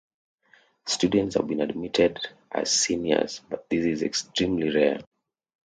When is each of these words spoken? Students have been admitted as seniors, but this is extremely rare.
Students 0.87 1.35
have 1.35 1.45
been 1.45 1.61
admitted 1.61 2.17
as 2.51 2.71
seniors, 2.73 3.39
but 3.49 3.69
this 3.69 3.85
is 3.85 4.01
extremely 4.01 4.71
rare. 4.73 5.01